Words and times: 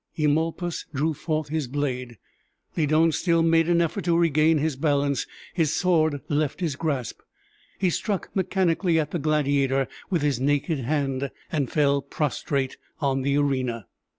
Eumolpus 0.17 0.87
drew 0.95 1.13
forth 1.13 1.49
his 1.49 1.67
blade; 1.67 2.17
Lydon 2.75 3.11
still 3.11 3.43
made 3.43 3.69
an 3.69 3.81
effort 3.81 4.03
to 4.05 4.17
regain 4.17 4.57
his 4.57 4.75
balance 4.75 5.27
his 5.53 5.75
sword 5.75 6.21
left 6.27 6.59
his 6.59 6.75
grasp 6.75 7.19
he 7.77 7.91
struck 7.91 8.35
mechanically 8.35 8.99
at 8.99 9.11
the 9.11 9.19
gladiator 9.19 9.87
with 10.09 10.23
his 10.23 10.39
naked 10.39 10.79
hand 10.79 11.29
and 11.51 11.71
fell 11.71 12.01
prostrate 12.01 12.77
on 12.99 13.21
the 13.21 13.37
arena. 13.37 13.85